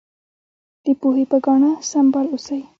د 0.85 0.87
پوهې 0.99 1.25
په 1.31 1.37
ګاڼه 1.45 1.71
سمبال 1.91 2.25
اوسئ. 2.31 2.61